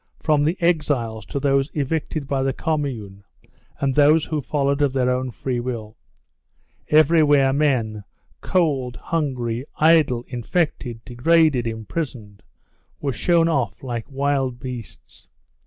From 0.19 0.43
the 0.43 0.57
exiles 0.59 1.27
to 1.27 1.39
those 1.39 1.69
evicted 1.75 2.27
by 2.27 2.41
the 2.41 2.53
Commune 2.53 3.23
and 3.79 3.93
those 3.93 4.25
who 4.25 4.41
followed 4.41 4.81
of 4.81 4.93
their 4.93 5.11
own 5.11 5.29
free 5.29 5.59
will. 5.59 5.95
Everywhere 6.87 7.53
men, 7.53 8.03
cold, 8.41 8.95
hungry, 8.95 9.63
idle, 9.77 10.23
infected, 10.27 11.05
degraded, 11.05 11.67
imprisoned, 11.67 12.41
were 12.99 13.13
shown 13.13 13.47
off 13.47 13.83
like 13.83 14.09
wild 14.11 14.59
beasts. 14.59 15.27